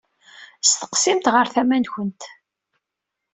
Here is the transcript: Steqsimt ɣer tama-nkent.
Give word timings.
Steqsimt 0.69 1.31
ɣer 1.33 1.47
tama-nkent. 1.53 2.21